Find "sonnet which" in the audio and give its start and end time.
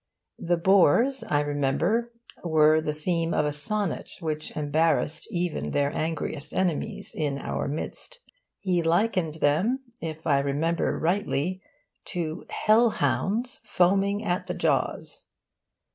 3.51-4.49